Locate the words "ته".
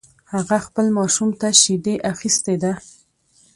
1.39-1.47